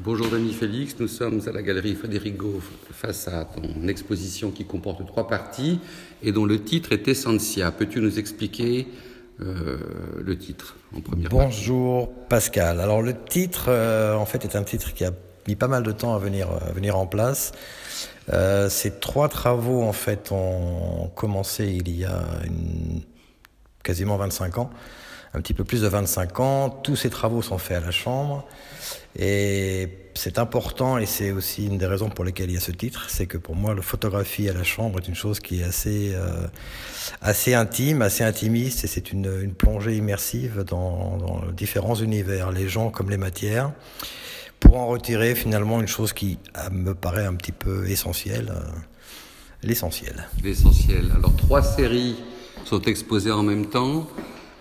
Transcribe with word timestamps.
Bonjour 0.00 0.28
Dany 0.28 0.52
Félix, 0.52 0.94
nous 0.98 1.08
sommes 1.08 1.40
à 1.46 1.52
la 1.52 1.62
galerie 1.62 1.94
Frédéric 1.94 2.36
face 2.92 3.28
à 3.28 3.46
ton 3.46 3.88
exposition 3.88 4.50
qui 4.50 4.66
comporte 4.66 5.06
trois 5.06 5.26
parties 5.26 5.80
et 6.22 6.32
dont 6.32 6.44
le 6.44 6.62
titre 6.62 6.92
est 6.92 7.08
Essentia. 7.08 7.72
Peux-tu 7.72 8.02
nous 8.02 8.18
expliquer 8.18 8.88
euh, 9.40 9.78
le 10.22 10.36
titre 10.36 10.76
en 10.94 11.00
première 11.00 11.30
Bonjour 11.30 12.12
Pascal. 12.28 12.80
Alors 12.80 13.00
le 13.00 13.14
titre 13.14 13.66
euh, 13.68 14.14
en 14.14 14.26
fait 14.26 14.44
est 14.44 14.54
un 14.54 14.64
titre 14.64 14.92
qui 14.92 15.02
a 15.02 15.12
mis 15.48 15.56
pas 15.56 15.68
mal 15.68 15.82
de 15.82 15.92
temps 15.92 16.14
à 16.14 16.18
venir, 16.18 16.50
à 16.50 16.72
venir 16.72 16.98
en 16.98 17.06
place. 17.06 17.52
Euh, 18.34 18.68
ces 18.68 18.98
trois 18.98 19.30
travaux 19.30 19.82
en 19.82 19.94
fait 19.94 20.30
ont 20.30 21.10
commencé 21.14 21.68
il 21.68 21.96
y 21.96 22.04
a 22.04 22.22
quasiment 23.82 24.18
25 24.18 24.58
ans 24.58 24.70
un 25.36 25.40
petit 25.40 25.54
peu 25.54 25.64
plus 25.64 25.82
de 25.82 25.88
25 25.88 26.40
ans. 26.40 26.70
Tous 26.70 26.96
ces 26.96 27.10
travaux 27.10 27.42
sont 27.42 27.58
faits 27.58 27.76
à 27.76 27.86
la 27.86 27.90
Chambre. 27.90 28.46
Et 29.18 29.88
c'est 30.14 30.38
important, 30.38 30.98
et 30.98 31.06
c'est 31.06 31.30
aussi 31.30 31.66
une 31.66 31.78
des 31.78 31.86
raisons 31.86 32.10
pour 32.10 32.24
lesquelles 32.24 32.50
il 32.50 32.54
y 32.54 32.58
a 32.58 32.60
ce 32.60 32.72
titre, 32.72 33.08
c'est 33.08 33.26
que 33.26 33.38
pour 33.38 33.54
moi, 33.54 33.74
la 33.74 33.82
photographie 33.82 34.48
à 34.48 34.52
la 34.52 34.62
Chambre 34.62 34.98
est 34.98 35.08
une 35.08 35.14
chose 35.14 35.40
qui 35.40 35.60
est 35.60 35.64
assez, 35.64 36.12
euh, 36.14 36.46
assez 37.22 37.54
intime, 37.54 38.02
assez 38.02 38.24
intimiste, 38.24 38.84
et 38.84 38.86
c'est 38.86 39.12
une, 39.12 39.54
plongée 39.54 39.96
immersive 39.96 40.64
dans, 40.64 41.16
dans 41.16 41.52
différents 41.52 41.94
univers, 41.94 42.50
les 42.50 42.68
gens 42.68 42.90
comme 42.90 43.08
les 43.08 43.16
matières 43.16 43.72
pour 44.60 44.76
en 44.78 44.86
retirer 44.86 45.34
finalement 45.34 45.80
une 45.80 45.86
chose 45.86 46.12
qui 46.12 46.38
me 46.70 46.94
paraît 46.94 47.26
un 47.26 47.34
petit 47.34 47.52
peu 47.52 47.88
essentielle, 47.88 48.50
euh, 48.50 48.62
l'essentiel. 49.62 50.28
L'essentiel. 50.42 51.12
Alors 51.14 51.34
trois 51.36 51.62
séries 51.62 52.16
sont 52.64 52.80
exposées 52.82 53.30
en 53.30 53.42
même 53.42 53.66
temps 53.66 54.08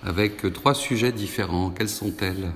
avec 0.05 0.53
trois 0.53 0.73
sujets 0.73 1.11
différents. 1.11 1.71
Quelles 1.71 1.89
sont-elles? 1.89 2.51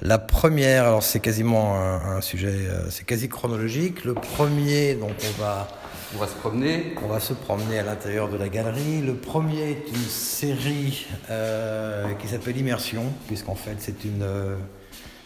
La 0.00 0.18
première, 0.18 0.84
alors 0.84 1.02
c'est 1.02 1.20
quasiment 1.20 1.76
un, 1.76 2.20
sujet, 2.20 2.48
euh, 2.48 2.90
c'est 2.90 3.06
quasi 3.06 3.28
chronologique. 3.28 4.04
Le 4.04 4.14
premier, 4.14 4.94
donc 4.94 5.12
on 5.22 5.40
va 5.40 5.68
on 6.14 6.18
va 6.18 6.26
se 6.26 6.34
promener. 6.34 6.94
On 7.02 7.08
va 7.08 7.20
se 7.20 7.32
promener 7.32 7.78
à 7.78 7.82
l'intérieur 7.82 8.28
de 8.28 8.36
la 8.36 8.48
galerie. 8.48 9.00
Le 9.00 9.14
premier 9.14 9.70
est 9.70 9.88
une 9.88 10.08
série 10.08 11.06
euh, 11.30 12.12
qui 12.14 12.28
s'appelle 12.28 12.56
Immersion, 12.56 13.04
puisqu'en 13.28 13.54
fait 13.54 13.76
c'est 13.78 14.04
une, 14.04 14.22
euh, 14.22 14.56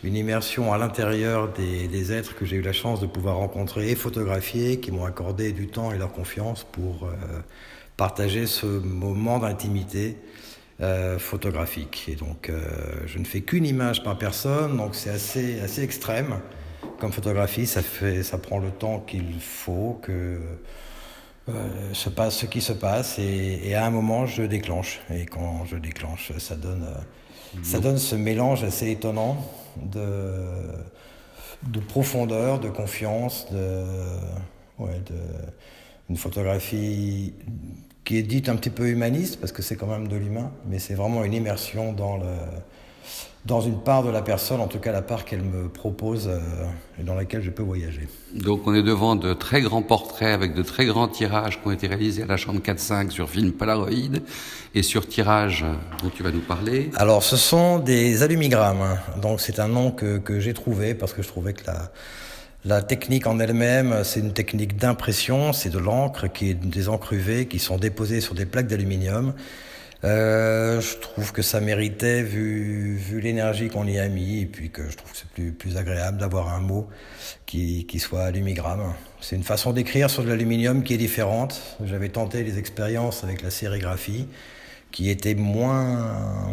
une 0.04 0.14
immersion 0.14 0.72
à 0.72 0.78
l'intérieur 0.78 1.52
des, 1.52 1.88
des, 1.88 2.12
êtres 2.12 2.36
que 2.36 2.44
j'ai 2.44 2.56
eu 2.56 2.62
la 2.62 2.72
chance 2.72 3.00
de 3.00 3.06
pouvoir 3.06 3.36
rencontrer 3.36 3.90
et 3.90 3.96
photographier, 3.96 4.78
qui 4.78 4.92
m'ont 4.92 5.04
accordé 5.04 5.50
du 5.50 5.66
temps 5.66 5.90
et 5.90 5.98
leur 5.98 6.12
confiance 6.12 6.64
pour 6.70 7.06
euh, 7.06 7.40
partager 7.96 8.46
ce 8.46 8.66
moment 8.66 9.40
d'intimité 9.40 10.16
euh, 10.80 11.18
photographique. 11.18 12.04
Et 12.08 12.16
donc, 12.16 12.50
euh, 12.50 12.60
je 13.06 13.18
ne 13.18 13.24
fais 13.24 13.40
qu'une 13.40 13.64
image 13.64 14.02
par 14.02 14.18
personne, 14.18 14.76
donc 14.76 14.94
c'est 14.94 15.10
assez, 15.10 15.60
assez 15.60 15.82
extrême 15.82 16.40
comme 16.98 17.12
photographie. 17.12 17.66
Ça, 17.66 17.82
fait, 17.82 18.22
ça 18.22 18.38
prend 18.38 18.58
le 18.58 18.70
temps 18.70 19.00
qu'il 19.00 19.40
faut 19.40 19.98
que 20.02 20.38
euh, 21.48 21.52
se 21.94 22.08
passe 22.10 22.36
ce 22.36 22.46
qui 22.46 22.60
se 22.60 22.72
passe. 22.72 23.18
Et, 23.18 23.60
et, 23.68 23.74
à 23.74 23.86
un 23.86 23.90
moment, 23.90 24.26
je 24.26 24.42
déclenche. 24.42 25.00
Et 25.10 25.26
quand 25.26 25.64
je 25.64 25.76
déclenche, 25.76 26.32
ça 26.38 26.56
donne, 26.56 26.86
ça 27.62 27.78
donne 27.78 27.98
ce 27.98 28.16
mélange 28.16 28.62
assez 28.62 28.90
étonnant 28.90 29.50
de, 29.76 30.44
de 31.68 31.80
profondeur, 31.80 32.60
de 32.60 32.68
confiance, 32.68 33.46
de, 33.50 33.84
ouais, 34.78 35.00
de 35.06 35.16
une 36.08 36.16
photographie 36.16 37.34
qui 38.06 38.16
est 38.16 38.22
dite 38.22 38.48
un 38.48 38.54
petit 38.54 38.70
peu 38.70 38.88
humaniste, 38.88 39.38
parce 39.40 39.52
que 39.52 39.62
c'est 39.62 39.74
quand 39.74 39.88
même 39.88 40.06
de 40.06 40.16
l'humain, 40.16 40.52
mais 40.70 40.78
c'est 40.78 40.94
vraiment 40.94 41.24
une 41.24 41.34
immersion 41.34 41.92
dans, 41.92 42.16
le, 42.16 42.28
dans 43.44 43.60
une 43.60 43.80
part 43.80 44.04
de 44.04 44.10
la 44.10 44.22
personne, 44.22 44.60
en 44.60 44.68
tout 44.68 44.78
cas 44.78 44.92
la 44.92 45.02
part 45.02 45.24
qu'elle 45.24 45.42
me 45.42 45.68
propose 45.68 46.28
euh, 46.28 46.38
et 47.00 47.02
dans 47.02 47.16
laquelle 47.16 47.42
je 47.42 47.50
peux 47.50 47.64
voyager. 47.64 48.08
Donc 48.32 48.64
on 48.68 48.74
est 48.74 48.84
devant 48.84 49.16
de 49.16 49.34
très 49.34 49.60
grands 49.60 49.82
portraits 49.82 50.32
avec 50.32 50.54
de 50.54 50.62
très 50.62 50.86
grands 50.86 51.08
tirages 51.08 51.60
qui 51.60 51.66
ont 51.66 51.72
été 51.72 51.88
réalisés 51.88 52.22
à 52.22 52.26
la 52.26 52.36
Chambre 52.36 52.60
4-5 52.60 53.10
sur 53.10 53.28
film 53.28 53.50
Polaroid 53.50 54.20
et 54.72 54.82
sur 54.84 55.08
tirage 55.08 55.66
dont 56.00 56.08
tu 56.08 56.22
vas 56.22 56.30
nous 56.30 56.40
parler. 56.40 56.92
Alors 56.94 57.24
ce 57.24 57.36
sont 57.36 57.80
des 57.80 58.22
allumigrammes, 58.22 58.98
donc 59.20 59.40
c'est 59.40 59.58
un 59.58 59.68
nom 59.68 59.90
que, 59.90 60.18
que 60.18 60.38
j'ai 60.38 60.54
trouvé 60.54 60.94
parce 60.94 61.12
que 61.12 61.22
je 61.22 61.28
trouvais 61.28 61.54
que 61.54 61.66
la 61.66 61.90
la 62.66 62.82
technique 62.82 63.26
en 63.28 63.38
elle-même, 63.38 64.02
c'est 64.02 64.20
une 64.20 64.32
technique 64.32 64.76
d'impression, 64.76 65.52
c'est 65.52 65.70
de 65.70 65.78
l'encre, 65.78 66.26
qui 66.26 66.50
est 66.50 66.54
des 66.54 66.88
encres 66.88 67.12
UV 67.12 67.46
qui 67.46 67.60
sont 67.60 67.78
déposées 67.78 68.20
sur 68.20 68.34
des 68.34 68.44
plaques 68.44 68.66
d'aluminium. 68.66 69.34
Euh, 70.04 70.80
je 70.80 70.96
trouve 70.96 71.32
que 71.32 71.42
ça 71.42 71.60
méritait 71.60 72.22
vu, 72.22 72.96
vu 72.96 73.20
l'énergie 73.20 73.68
qu'on 73.68 73.86
y 73.86 73.98
a 73.98 74.08
mis 74.08 74.40
et 74.40 74.46
puis 74.46 74.70
que 74.70 74.90
je 74.90 74.96
trouve 74.96 75.12
que 75.12 75.16
c'est 75.16 75.28
plus, 75.28 75.52
plus 75.52 75.76
agréable 75.76 76.18
d'avoir 76.18 76.52
un 76.52 76.60
mot 76.60 76.88
qui, 77.46 77.86
qui 77.86 78.00
soit 78.00 78.24
allumigramme. 78.24 78.92
C'est 79.20 79.36
une 79.36 79.44
façon 79.44 79.72
d'écrire 79.72 80.10
sur 80.10 80.24
de 80.24 80.28
l'aluminium 80.28 80.82
qui 80.82 80.94
est 80.94 80.98
différente. 80.98 81.62
J'avais 81.84 82.08
tenté 82.08 82.42
les 82.42 82.58
expériences 82.58 83.22
avec 83.22 83.42
la 83.42 83.50
sérigraphie 83.50 84.26
qui 84.90 85.08
était 85.08 85.34
moins 85.34 86.52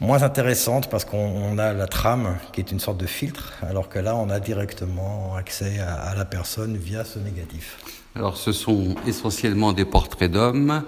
moins 0.00 0.22
intéressante 0.22 0.88
parce 0.90 1.04
qu'on 1.04 1.58
a 1.58 1.72
la 1.72 1.86
trame 1.86 2.36
qui 2.52 2.60
est 2.60 2.70
une 2.72 2.80
sorte 2.80 2.98
de 2.98 3.06
filtre, 3.06 3.52
alors 3.68 3.88
que 3.88 3.98
là, 3.98 4.16
on 4.16 4.30
a 4.30 4.40
directement 4.40 5.34
accès 5.36 5.78
à, 5.80 6.14
la 6.14 6.24
personne 6.24 6.76
via 6.76 7.04
ce 7.04 7.18
négatif. 7.18 7.78
Alors, 8.14 8.36
ce 8.36 8.52
sont 8.52 8.94
essentiellement 9.06 9.72
des 9.72 9.84
portraits 9.84 10.30
d'hommes. 10.30 10.82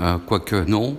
Euh, 0.00 0.18
quoique 0.26 0.56
non. 0.56 0.96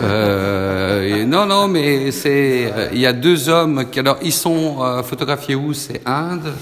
Euh, 0.00 1.24
non, 1.24 1.46
non, 1.46 1.66
mais 1.66 2.12
c'est. 2.12 2.72
Euh, 2.72 2.88
il 2.92 3.00
y 3.00 3.06
a 3.06 3.12
deux 3.12 3.48
hommes 3.48 3.90
qui. 3.90 3.98
Alors, 3.98 4.18
ils 4.22 4.32
sont 4.32 5.02
photographiés 5.02 5.56
où? 5.56 5.72
C'est 5.72 6.02
Inde 6.06 6.52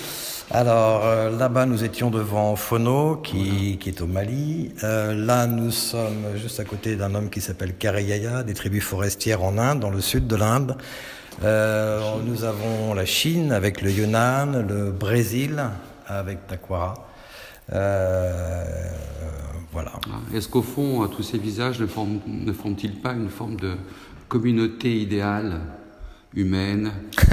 alors 0.51 1.05
euh, 1.05 1.37
là-bas, 1.37 1.67
nous 1.67 1.83
étions 1.83 2.11
devant 2.11 2.55
Fono, 2.55 3.17
qui, 3.17 3.79
qui 3.79 3.89
est 3.89 4.01
au 4.01 4.07
Mali. 4.07 4.71
Euh, 4.85 5.13
là, 5.13 5.49
nous 5.49 5.73
sommes 5.73 6.37
juste 6.37 6.61
à 6.61 6.65
côté 6.65 6.95
d'un 6.95 7.17
homme 7.17 7.31
qui 7.31 7.41
s'appelle 7.41 7.77
Kareyaya, 7.77 8.45
des 8.45 8.55
tribus 8.55 8.85
forestières 8.85 9.43
en 9.43 9.59
Inde, 9.59 9.81
dans 9.81 9.91
le 9.91 10.01
sud 10.01 10.29
de 10.29 10.37
l'Inde. 10.37 10.77
Euh, 11.43 12.01
nous 12.25 12.45
avons 12.45 12.95
la 12.95 13.05
Chine 13.05 13.51
avec 13.51 13.83
le 13.83 13.91
Yunnan, 13.91 14.65
le 14.67 14.93
Brésil 14.93 15.65
avec 16.07 16.47
Taquara. 16.47 16.95
Voilà. 17.69 19.93
Ah, 20.07 20.21
est-ce 20.33 20.49
qu'au 20.49 20.63
fond, 20.63 21.09
tous 21.09 21.25
ces 21.25 21.39
visages 21.39 21.81
ne 21.81 21.87
forment, 21.87 22.21
ne 22.27 22.53
forment-ils 22.53 23.01
pas 23.01 23.13
une 23.13 23.29
forme 23.29 23.57
de 23.57 23.75
communauté 24.29 24.97
idéale 24.97 25.61
humaine? 26.35 26.93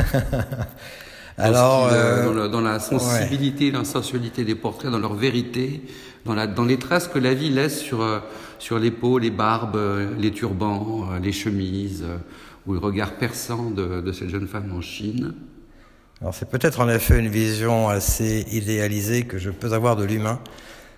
Alors, 1.38 1.90
euh, 1.92 2.26
dans, 2.26 2.34
le, 2.34 2.50
dans, 2.50 2.62
la 2.62 2.80
sensibilité, 2.80 3.66
ouais. 3.66 3.78
la 3.78 3.86
sensualité 3.86 4.44
des 4.44 4.56
portraits, 4.56 4.92
dans 4.92 5.00
leur 5.00 5.16
vérité, 5.16 5.82
dans, 6.26 6.34
la, 6.34 6.48
dans 6.48 6.66
les 6.66 6.78
traces 6.78 7.08
que 7.08 7.20
la 7.20 7.34
vie 7.34 7.50
laisse 7.50 7.80
sur, 7.80 8.02
euh, 8.02 8.20
sur 8.60 8.80
les 8.80 8.92
peaux, 8.92 9.18
les 9.18 9.32
barbes, 9.32 9.76
euh, 9.76 10.12
les 10.20 10.32
turbans, 10.32 11.10
les 11.22 11.32
chemises, 11.32 12.06
ou 12.68 12.74
le 12.74 12.80
regard 12.80 13.14
perçant 13.14 13.72
de, 13.72 14.02
de 14.02 14.12
cette 14.12 14.30
jeune 14.30 14.48
femme 14.48 14.72
en 14.76 14.82
Chine. 14.82 15.34
Alors 16.22 16.34
c'est 16.34 16.50
peut-être 16.50 16.80
en 16.80 16.88
effet 16.88 17.20
une 17.20 17.28
vision 17.28 17.90
assez 17.90 18.46
idéalisée 18.52 19.24
que 19.24 19.38
je 19.38 19.50
peux 19.50 19.74
avoir 19.74 19.96
de 19.96 20.06
l'humain. 20.06 20.40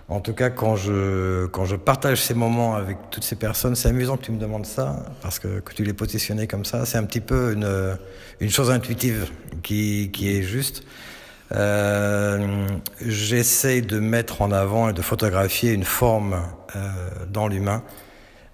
En 0.07 0.19
tout 0.19 0.33
cas, 0.33 0.51
quand 0.51 0.75
je, 0.75 1.47
quand 1.47 1.65
je 1.65 1.75
partage 1.75 2.21
ces 2.21 2.35
moments 2.35 2.75
avec 2.75 2.97
toutes 3.09 3.23
ces 3.23 3.35
personnes, 3.35 3.75
c'est 3.75 3.89
amusant 3.89 4.17
que 4.17 4.25
tu 4.25 4.31
me 4.31 4.39
demandes 4.39 4.67
ça, 4.67 5.03
parce 5.21 5.39
que, 5.39 5.59
que 5.59 5.73
tu 5.73 5.83
les 5.83 5.93
positionné 5.93 6.45
comme 6.45 6.63
ça, 6.63 6.85
c'est 6.85 6.99
un 6.99 7.05
petit 7.05 7.21
peu 7.21 7.53
une, 7.53 7.97
une 8.39 8.49
chose 8.51 8.69
intuitive 8.69 9.31
qui, 9.63 10.11
qui 10.13 10.37
est 10.37 10.43
juste. 10.43 10.83
Euh, 11.53 12.67
J'essaie 13.03 13.81
de 13.81 13.99
mettre 13.99 14.43
en 14.43 14.51
avant 14.51 14.89
et 14.89 14.93
de 14.93 15.01
photographier 15.01 15.71
une 15.71 15.83
forme 15.83 16.39
euh, 16.75 16.79
dans 17.31 17.47
l'humain, 17.47 17.83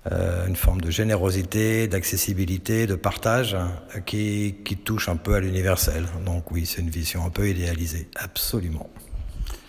euh, 0.09 0.47
une 0.47 0.55
forme 0.55 0.79
de 0.79 0.89
générosité, 0.89 1.89
d'accessibilité, 1.89 2.87
de 2.87 2.95
partage, 2.95 3.57
qui, 4.05 4.55
qui 4.63 4.77
touche 4.77 5.09
un 5.09 5.17
peu 5.17 5.33
à 5.35 5.41
l'universel. 5.41 6.05
Donc 6.25 6.49
oui, 6.51 6.65
c'est 6.65 6.81
une 6.81 6.89
vision 6.89 7.25
un 7.25 7.29
peu 7.29 7.49
idéalisée, 7.49 8.07
absolument. 8.15 8.89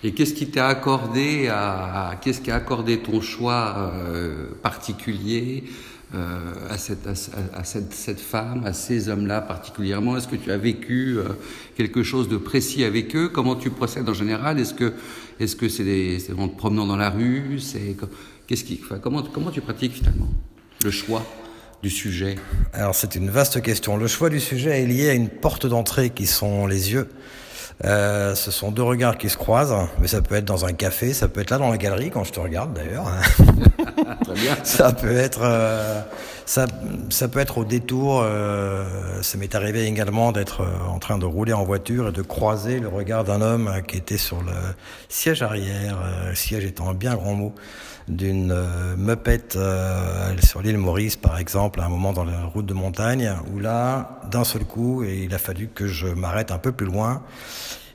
Et 0.04 0.12
qu'est-ce 0.12 0.34
qui 0.34 0.48
t'a 0.48 0.66
accordé 0.66 1.48
à, 1.48 2.18
qu'est-ce 2.20 2.40
qui 2.40 2.50
a 2.50 2.56
accordé 2.56 2.98
ton 2.98 3.20
choix 3.20 3.92
euh, 3.94 4.48
particulier 4.62 5.64
euh, 6.14 6.38
à, 6.68 6.76
cette, 6.76 7.06
à, 7.06 7.64
cette, 7.64 7.94
cette, 7.94 8.20
femme, 8.20 8.64
à 8.66 8.72
ces 8.72 9.08
hommes-là 9.08 9.40
particulièrement? 9.40 10.16
Est-ce 10.16 10.26
que 10.26 10.36
tu 10.36 10.50
as 10.50 10.56
vécu 10.56 11.18
euh, 11.18 11.28
quelque 11.76 12.02
chose 12.02 12.28
de 12.28 12.36
précis 12.36 12.84
avec 12.84 13.14
eux? 13.14 13.28
Comment 13.28 13.54
tu 13.54 13.70
procèdes 13.70 14.08
en 14.08 14.14
général? 14.14 14.58
Est-ce 14.58 14.74
que 14.74 14.92
est-ce 15.38 15.56
que 15.56 15.68
c'est 15.68 16.18
en 16.36 16.48
te 16.48 16.56
promenant 16.56 16.86
dans 16.86 16.96
la 16.96 17.10
rue? 17.10 17.60
C'est 17.60 17.96
qu'est-ce 18.46 18.64
qui, 18.64 18.80
comment 19.02 19.22
comment 19.22 19.50
tu 19.50 19.60
pratiques 19.60 19.94
finalement 19.94 20.28
le 20.84 20.90
choix 20.90 21.24
du 21.80 21.90
sujet? 21.90 22.34
Alors 22.72 22.96
c'est 22.96 23.14
une 23.14 23.30
vaste 23.30 23.62
question. 23.62 23.96
Le 23.96 24.08
choix 24.08 24.30
du 24.30 24.40
sujet 24.40 24.82
est 24.82 24.86
lié 24.86 25.10
à 25.10 25.14
une 25.14 25.28
porte 25.28 25.66
d'entrée 25.66 26.10
qui 26.10 26.26
sont 26.26 26.66
les 26.66 26.92
yeux. 26.92 27.08
Euh, 27.84 28.34
ce 28.34 28.50
sont 28.50 28.70
deux 28.70 28.82
regards 28.82 29.18
qui 29.18 29.28
se 29.28 29.36
croisent, 29.36 29.88
mais 30.00 30.06
ça 30.06 30.22
peut 30.22 30.34
être 30.36 30.44
dans 30.44 30.64
un 30.64 30.72
café, 30.72 31.12
ça 31.12 31.28
peut 31.28 31.40
être 31.40 31.50
là 31.50 31.58
dans 31.58 31.70
la 31.70 31.78
galerie 31.78 32.10
quand 32.10 32.24
je 32.24 32.32
te 32.32 32.40
regarde 32.40 32.72
d'ailleurs. 32.72 33.06
Très 34.24 34.34
bien. 34.34 34.56
Ça 34.62 34.92
peut 34.92 35.16
être, 35.16 35.40
euh, 35.42 36.00
Ça, 36.46 36.66
ça 37.10 37.28
peut 37.28 37.40
être 37.40 37.58
au 37.58 37.64
détour. 37.64 38.22
Euh, 38.24 38.84
ça 39.22 39.38
m'est 39.38 39.54
arrivé 39.54 39.86
également 39.86 40.32
d'être 40.32 40.62
euh, 40.62 40.90
en 40.92 40.98
train 40.98 41.18
de 41.18 41.24
rouler 41.24 41.52
en 41.52 41.64
voiture 41.64 42.08
et 42.08 42.12
de 42.12 42.22
croiser 42.22 42.80
le 42.80 42.88
regard 42.88 43.24
d'un 43.24 43.40
homme 43.40 43.70
qui 43.86 43.96
était 43.96 44.18
sur 44.18 44.42
le 44.42 44.52
siège 45.08 45.42
arrière, 45.42 45.98
euh, 46.04 46.34
siège 46.34 46.64
étant 46.64 46.88
un 46.90 46.94
bien 46.94 47.14
grand 47.14 47.34
mot, 47.34 47.54
d'une 48.08 48.52
euh, 48.52 48.96
meupette 48.96 49.58
sur 50.44 50.62
l'île 50.62 50.78
Maurice, 50.78 51.16
par 51.16 51.38
exemple, 51.38 51.80
à 51.80 51.84
un 51.84 51.88
moment 51.88 52.12
dans 52.12 52.24
la 52.24 52.44
route 52.44 52.66
de 52.66 52.74
montagne, 52.74 53.32
où 53.52 53.58
là, 53.58 54.20
d'un 54.30 54.44
seul 54.44 54.64
coup, 54.64 55.04
et 55.04 55.24
il 55.24 55.34
a 55.34 55.38
fallu 55.38 55.68
que 55.68 55.86
je 55.86 56.08
m'arrête 56.08 56.50
un 56.50 56.58
peu 56.58 56.72
plus 56.72 56.86
loin 56.86 57.22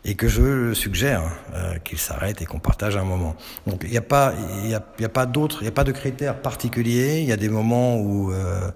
et 0.06 0.16
que 0.16 0.28
je 0.28 0.74
suggère 0.74 1.24
euh, 1.54 1.78
qu'il 1.84 1.98
s'arrête 1.98 2.42
et 2.42 2.46
qu'on 2.46 2.60
partage 2.60 2.96
un 2.96 3.04
moment. 3.04 3.36
Donc 3.68 3.82
il 3.84 3.92
n'y 3.92 3.98
a 3.98 4.02
pas, 4.02 4.34
il 4.64 4.70
y 4.70 4.74
a, 4.74 5.10
pas 5.10 5.26
d'autres, 5.26 5.58
il 5.62 5.64
n'y 5.64 5.70
a 5.70 5.74
pas 5.74 5.84
de 5.84 5.92
critères 5.92 6.42
particuliers. 6.42 7.20
Il 7.20 7.26
y 7.26 7.34
a 7.34 7.38
des 7.38 7.50
moments 7.50 7.98
où 7.98 8.32
euh, 8.32 8.72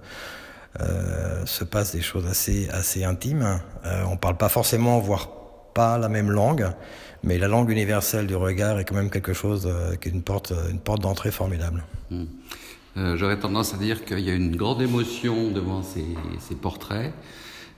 euh, 0.80 1.44
se 1.44 1.64
passent 1.64 1.92
des 1.92 2.02
choses 2.02 2.26
assez, 2.26 2.68
assez 2.70 3.04
intimes. 3.04 3.60
Euh, 3.84 4.04
on 4.10 4.16
parle 4.16 4.36
pas 4.36 4.48
forcément, 4.48 4.98
voire 5.00 5.28
pas 5.74 5.98
la 5.98 6.08
même 6.08 6.30
langue, 6.30 6.66
mais 7.24 7.38
la 7.38 7.48
langue 7.48 7.70
universelle 7.70 8.26
du 8.26 8.36
regard 8.36 8.78
est 8.78 8.84
quand 8.84 8.94
même 8.94 9.10
quelque 9.10 9.32
chose 9.32 9.66
euh, 9.66 9.96
qui 9.96 10.08
est 10.08 10.12
une 10.12 10.22
porte, 10.22 10.52
une 10.70 10.78
porte 10.78 11.02
d'entrée 11.02 11.30
formidable. 11.30 11.84
Mmh. 12.10 12.24
J'aurais 13.14 13.38
tendance 13.38 13.72
à 13.72 13.78
dire 13.78 14.04
qu'il 14.04 14.20
y 14.20 14.28
a 14.28 14.34
une 14.34 14.54
grande 14.54 14.82
émotion 14.82 15.50
devant 15.50 15.82
ces, 15.82 16.54
portraits 16.54 17.14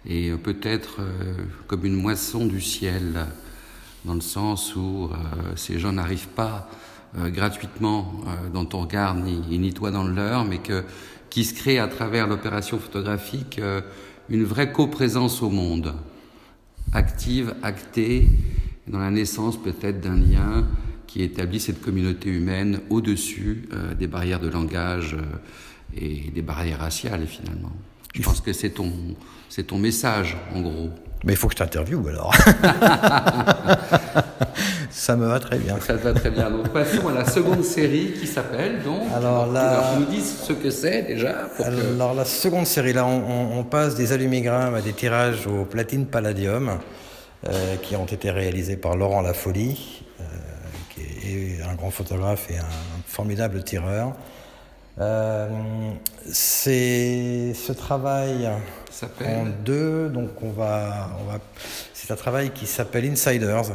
et 0.05 0.32
peut-être 0.32 0.96
euh, 0.99 1.37
comme 1.69 1.85
une 1.85 1.94
moisson 1.94 2.46
du 2.46 2.61
ciel, 2.61 3.26
dans 4.05 4.14
le 4.14 4.20
sens 4.20 4.75
où 4.75 5.08
euh, 5.12 5.52
ces 5.55 5.79
gens 5.79 5.93
n'arrivent 5.93 6.26
pas 6.35 6.69
euh, 7.17 7.31
gratuitement 7.31 8.12
euh, 8.26 8.49
dans 8.52 8.64
ton 8.64 8.81
regard, 8.81 9.14
ni, 9.14 9.56
ni 9.56 9.73
toi 9.73 9.93
dans 9.93 10.02
le 10.02 10.12
leur, 10.12 10.44
mais 10.44 10.58
que, 10.58 10.82
qui 11.31 11.44
se 11.44 11.55
crée 11.55 11.79
à 11.79 11.87
travers 11.87 12.26
l'opération 12.26 12.76
photographique 12.76 13.61
euh, 13.61 13.82
une 14.29 14.43
vraie 14.43 14.73
coprésence 14.73 15.40
au 15.40 15.49
monde, 15.49 15.94
active, 16.93 17.55
actée, 17.62 18.26
dans 18.89 18.99
la 18.99 19.11
naissance 19.11 19.61
peut-être 19.61 20.01
d'un 20.01 20.17
lien 20.17 20.67
qui 21.07 21.23
établit 21.23 21.61
cette 21.61 21.81
communauté 21.81 22.31
humaine 22.31 22.81
au-dessus 22.91 23.69
euh, 23.73 23.95
des 23.95 24.07
barrières 24.07 24.41
de 24.41 24.49
langage 24.49 25.17
et 25.97 26.31
des 26.35 26.43
barrières 26.43 26.81
raciales 26.81 27.27
finalement. 27.27 27.73
Je 28.15 28.23
pense 28.23 28.41
que 28.41 28.53
c'est 28.53 28.71
ton, 28.71 28.93
c'est 29.49 29.65
ton 29.65 29.79
message, 29.79 30.37
en 30.55 30.61
gros. 30.61 30.91
Mais 31.25 31.33
il 31.33 31.37
faut 31.37 31.49
que 31.49 31.55
je 31.55 31.59
t'interviewe 31.59 32.09
alors. 32.09 32.33
ça 34.91 35.17
me 35.17 35.27
va 35.27 35.41
très 35.41 35.59
bien. 35.59 35.81
Ça 35.81 35.95
te 35.95 36.05
va 36.05 36.13
très 36.13 36.31
bien. 36.31 36.51
Donc 36.51 36.69
passons 36.69 37.09
à 37.09 37.13
la 37.13 37.25
seconde 37.25 37.65
série 37.65 38.13
qui 38.13 38.27
s'appelle 38.27 38.83
donc. 38.85 39.03
Alors 39.15 39.51
là, 39.51 39.97
nous 39.99 40.05
dis 40.05 40.21
ce 40.21 40.53
que 40.53 40.71
c'est 40.71 41.03
déjà. 41.03 41.49
Pour 41.57 41.67
alors 41.67 42.13
que... 42.13 42.17
la 42.19 42.25
seconde 42.25 42.67
série 42.67 42.93
là, 42.93 43.05
on, 43.07 43.23
on, 43.23 43.59
on, 43.59 43.65
passe 43.65 43.95
des 43.95 44.13
allumigrammes 44.13 44.75
à 44.75 44.83
des 44.83 44.93
tirages 44.93 45.47
au 45.47 45.65
platine 45.65 46.07
palladium 46.07 46.69
euh, 46.69 46.75
qui 47.82 47.96
ont 47.96 48.06
été 48.06 48.31
réalisés 48.31 48.76
par 48.76 48.96
Laurent 48.96 49.20
Lafolie, 49.20 50.02
euh, 50.20 50.25
qui 50.91 51.02
est 51.29 51.62
un 51.62 51.75
grand 51.75 51.91
photographe 51.91 52.50
et 52.50 52.56
un 52.56 53.02
formidable 53.06 53.62
tireur. 53.62 54.14
Euh, 55.00 55.49
c'est 56.31 57.52
ce 57.55 57.73
travail 57.73 58.49
en 59.26 59.46
deux, 59.64 60.08
donc 60.08 60.31
on 60.43 60.50
va, 60.50 61.11
on 61.20 61.31
va 61.31 61.41
c'est 61.93 62.12
un 62.12 62.17
travail 62.17 62.50
qui 62.50 62.67
s'appelle 62.67 63.05
Insiders, 63.11 63.73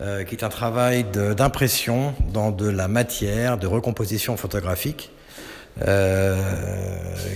euh, 0.00 0.24
qui 0.24 0.34
est 0.34 0.44
un 0.44 0.48
travail 0.48 1.04
d'impression 1.36 2.14
dans 2.32 2.52
de 2.52 2.68
la 2.68 2.88
matière, 2.88 3.58
de 3.58 3.66
recomposition 3.66 4.36
photographique, 4.36 5.10
euh, 5.86 6.40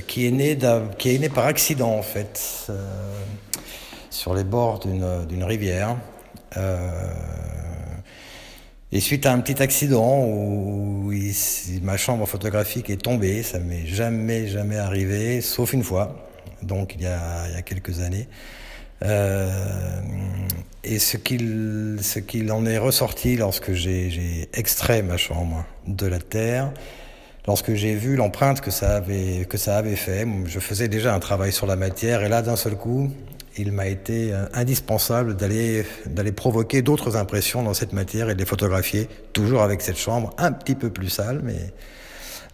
qui 0.06 0.26
est 0.26 0.30
né 0.30 0.58
qui 0.96 1.14
est 1.14 1.18
né 1.18 1.28
par 1.28 1.44
accident 1.44 1.92
en 1.92 2.02
fait, 2.02 2.66
euh, 2.70 2.74
sur 4.10 4.34
les 4.34 4.44
bords 4.44 4.80
d'une 4.80 5.44
rivière. 5.44 5.96
Et 8.92 8.98
suite 8.98 9.24
à 9.24 9.32
un 9.32 9.38
petit 9.38 9.62
accident 9.62 10.24
où 10.24 11.12
ma 11.82 11.96
chambre 11.96 12.26
photographique 12.26 12.90
est 12.90 13.00
tombée, 13.00 13.44
ça 13.44 13.60
m'est 13.60 13.86
jamais, 13.86 14.48
jamais 14.48 14.78
arrivé, 14.78 15.40
sauf 15.40 15.72
une 15.72 15.84
fois, 15.84 16.28
donc 16.62 16.96
il 16.96 17.02
y 17.02 17.06
a, 17.06 17.48
il 17.48 17.54
y 17.54 17.56
a 17.56 17.62
quelques 17.62 18.00
années. 18.00 18.26
Euh, 19.02 19.48
et 20.84 20.98
ce 20.98 21.16
qu'il 21.16 21.98
ce 22.02 22.18
qu'il 22.18 22.52
en 22.52 22.66
est 22.66 22.78
ressorti 22.78 23.36
lorsque 23.36 23.72
j'ai 23.72 24.48
extrait 24.52 25.02
ma 25.02 25.16
chambre 25.16 25.64
de 25.86 26.06
la 26.06 26.18
terre, 26.18 26.72
lorsque 27.46 27.74
j'ai 27.74 27.94
vu 27.94 28.16
l'empreinte 28.16 28.60
que 28.60 28.70
ça 28.70 28.96
avait 28.96 29.46
que 29.48 29.56
ça 29.56 29.78
avait 29.78 29.96
fait, 29.96 30.26
je 30.46 30.58
faisais 30.58 30.88
déjà 30.88 31.14
un 31.14 31.20
travail 31.20 31.52
sur 31.52 31.66
la 31.66 31.76
matière 31.76 32.24
et 32.24 32.28
là 32.28 32.42
d'un 32.42 32.56
seul 32.56 32.76
coup, 32.76 33.10
il 33.56 33.72
m'a 33.72 33.88
été 33.88 34.32
indispensable 34.54 35.36
d'aller 35.36 35.84
provoquer 36.34 36.82
d'autres 36.82 37.16
impressions 37.16 37.62
dans 37.62 37.74
cette 37.74 37.92
matière 37.92 38.30
et 38.30 38.34
de 38.34 38.38
les 38.38 38.46
photographier, 38.46 39.08
toujours 39.32 39.62
avec 39.62 39.80
cette 39.82 39.98
chambre 39.98 40.30
un 40.38 40.52
petit 40.52 40.74
peu 40.74 40.90
plus 40.90 41.08
sale, 41.08 41.40
mais 41.42 41.72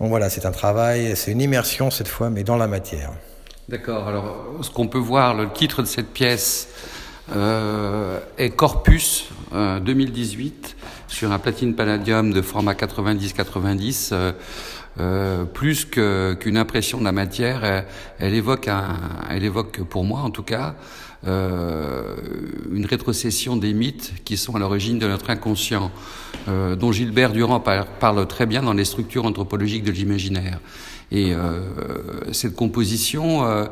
bon 0.00 0.08
voilà, 0.08 0.30
c'est 0.30 0.46
un 0.46 0.52
travail, 0.52 1.16
c'est 1.16 1.32
une 1.32 1.42
immersion 1.42 1.90
cette 1.90 2.08
fois, 2.08 2.30
mais 2.30 2.44
dans 2.44 2.56
la 2.56 2.66
matière. 2.66 3.12
D'accord. 3.68 4.06
Alors, 4.06 4.46
ce 4.62 4.70
qu'on 4.70 4.86
peut 4.86 4.98
voir, 4.98 5.34
le 5.34 5.50
titre 5.50 5.82
de 5.82 5.88
cette 5.88 6.12
pièce 6.12 6.68
euh, 7.34 8.20
est 8.38 8.50
Corpus 8.50 9.28
euh, 9.52 9.80
2018 9.80 10.76
sur 11.08 11.32
un 11.32 11.38
platine 11.38 11.74
palladium 11.74 12.32
de 12.32 12.42
format 12.42 12.74
90-90. 12.74 14.10
Euh, 14.12 14.32
euh, 14.98 15.44
plus 15.44 15.84
qu'une 15.84 16.36
qu 16.38 16.56
impression 16.56 16.98
de 16.98 17.04
la 17.04 17.12
matière, 17.12 17.84
elle, 18.18 18.32
évoque 18.32 18.68
un, 18.68 18.96
elle 19.28 19.44
évoque 19.44 19.82
pour 19.82 20.04
moi 20.04 20.20
en 20.20 20.30
tout 20.30 20.42
cas 20.42 20.74
euh, 21.26 22.14
une 22.72 22.86
rétrocession 22.86 23.56
des 23.56 23.72
mythes 23.72 24.12
qui 24.24 24.36
sont 24.36 24.54
à 24.54 24.58
l'origine 24.58 24.98
de 24.98 25.08
notre 25.08 25.30
inconscient, 25.30 25.90
euh, 26.48 26.76
dont 26.76 26.92
Gilbert 26.92 27.32
Durand 27.32 27.60
par, 27.60 27.86
parle 27.86 28.26
très 28.26 28.46
bien 28.46 28.62
dans 28.62 28.74
les 28.74 28.84
structures 28.84 29.24
anthropologiques 29.24 29.82
de 29.82 29.90
l'imaginaire. 29.90 30.60
Et 31.10 31.32
euh, 31.32 31.60
cette 32.32 32.54
composition, 32.54 33.44
euh, 33.44 33.64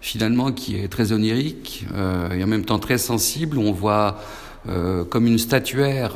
finalement, 0.00 0.52
qui 0.52 0.76
est 0.76 0.88
très 0.88 1.12
onirique 1.12 1.86
et 2.34 2.42
en 2.42 2.46
même 2.48 2.64
temps 2.64 2.80
très 2.80 2.98
sensible, 2.98 3.56
où 3.56 3.62
on 3.62 3.72
voit 3.72 4.18
comme 4.66 5.26
une 5.26 5.38
statuaire 5.38 6.14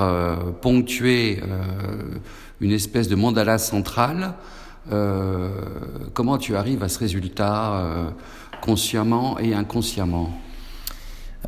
ponctuée 0.61 1.43
une 2.61 2.73
espèce 2.73 3.09
de 3.09 3.15
mandala 3.15 3.59
central. 3.59 4.35
Euh, 4.93 5.51
comment 6.15 6.39
tu 6.39 6.57
arrives 6.57 6.83
à 6.83 6.89
ce 6.89 6.99
résultat 6.99 7.75
euh, 7.75 8.11
consciemment 8.61 9.39
et 9.39 9.55
inconsciemment? 9.55 10.31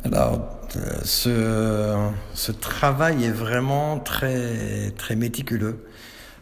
Alors, 0.03 0.59
ce, 1.03 2.09
ce, 2.33 2.51
travail 2.51 3.25
est 3.25 3.31
vraiment 3.31 3.99
très, 3.99 4.91
très 4.97 5.15
méticuleux. 5.15 5.85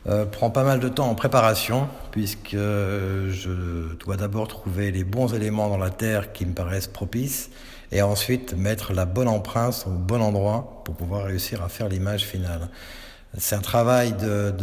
Euh, 0.08 0.26
prend 0.26 0.50
pas 0.50 0.64
mal 0.64 0.80
de 0.80 0.90
temps 0.90 1.10
en 1.10 1.16
préparation, 1.16 1.88
puisque 2.12 2.56
je 2.56 3.96
dois 3.96 4.16
d'abord 4.16 4.48
trouver 4.48 4.92
les 4.92 5.04
bons 5.04 5.34
éléments 5.34 5.70
dans 5.70 5.78
la 5.78 5.90
terre 5.90 6.34
qui 6.34 6.46
me 6.46 6.54
paraissent 6.54 6.88
propices, 6.88 7.50
et 7.92 8.02
ensuite 8.02 8.54
mettre 8.56 8.94
la 8.94 9.06
bonne 9.06 9.28
empreinte 9.28 9.86
au 9.88 9.92
bon 9.92 10.22
endroit 10.22 10.82
pour 10.86 10.96
pouvoir 10.96 11.26
réussir 11.26 11.64
à 11.64 11.70
faire 11.70 11.88
l'image 11.90 12.24
finale. 12.26 12.70
C'est 13.38 13.56
un 13.56 13.62
travail 13.62 14.14
de, 14.14 14.54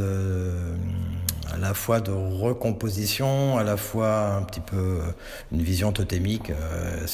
à 1.53 1.57
la 1.59 1.75
fois 1.75 2.01
de 2.01 2.11
recomposition, 2.11 3.59
à 3.59 3.63
la 3.63 3.77
fois 3.77 4.37
un 4.37 4.43
petit 4.43 4.61
peu 4.61 5.01
une 5.53 5.63
vision 5.63 5.93
totémique. 5.93 6.51
Euh, 6.51 7.07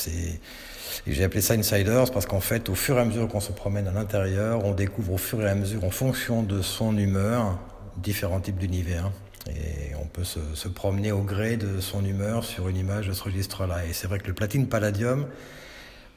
j'ai 1.07 1.25
appelé 1.25 1.41
ça 1.41 1.55
Insiders 1.55 2.11
parce 2.13 2.27
qu'en 2.27 2.41
fait, 2.41 2.69
au 2.69 2.75
fur 2.75 2.97
et 2.97 3.01
à 3.01 3.05
mesure 3.05 3.29
qu'on 3.29 3.41
se 3.41 3.53
promène 3.53 3.89
à 3.89 3.93
l'intérieur, 3.93 4.65
on 4.65 4.73
découvre 4.73 5.15
au 5.15 5.19
fur 5.19 5.41
et 5.43 5.49
à 5.49 5.55
mesure, 5.55 5.85
en 5.85 5.91
fonction 5.91 6.43
de 6.43 6.63
son 6.63 6.97
humeur, 6.97 7.59
différents 7.97 8.41
types 8.41 8.59
d'univers. 8.59 9.11
Et 9.49 9.95
on 10.01 10.07
peut 10.07 10.25
se, 10.25 10.69
promener 10.69 11.13
au 11.13 11.23
gré 11.23 11.57
de 11.57 11.81
son 11.81 12.05
humeur 12.05 12.45
sur 12.45 12.69
une 12.69 12.77
image 12.77 13.09
de 13.09 13.13
ce 13.13 13.23
registre-là. 13.23 13.87
Et 13.87 13.93
c'est 13.93 14.07
vrai 14.07 14.19
que 14.19 14.29
le 14.29 14.35
platine 14.35 14.69
palladium 14.69 15.27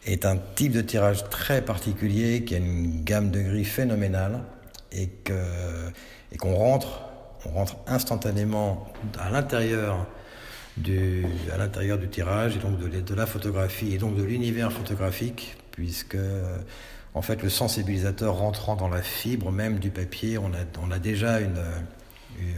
est 0.06 0.26
un 0.26 0.38
type 0.56 0.74
de 0.74 0.82
tirage 0.82 1.30
très 1.30 1.62
particulier 1.62 2.44
qui 2.44 2.56
a 2.56 2.58
une 2.58 3.04
gamme 3.04 3.32
de 3.32 3.42
gris 3.42 3.66
phénoménale 3.66 4.44
et 4.92 5.08
que 5.08 5.34
et 6.32 6.38
qu'on 6.38 6.56
rentre 6.56 7.02
on 7.46 7.50
rentre 7.52 7.78
instantanément 7.88 8.88
à 9.20 9.30
l'intérieur 9.30 10.06
du 10.78 11.26
à 11.54 11.58
l'intérieur 11.58 11.98
du 11.98 12.10
tirage 12.10 12.56
et 12.56 12.60
donc 12.60 12.80
de, 12.80 13.00
de, 13.00 13.16
la 13.16 13.26
photographie 13.26 13.94
et 13.94 13.98
donc 13.98 14.16
de 14.16 14.24
l'univers 14.24 14.72
photographique 14.72 15.56
puisque 15.72 16.18
en 17.14 17.22
fait 17.22 17.42
le 17.42 17.50
sensibilisateur 17.50 18.36
rentrant 18.36 18.76
dans 18.76 18.90
la 18.90 19.02
fibre 19.02 19.52
même 19.52 19.80
du 19.80 19.90
papier 19.90 20.38
on 20.38 20.48
a 20.48 20.66
on 20.82 20.92
a 20.92 21.00
déjà 21.00 21.40
une 21.40 21.62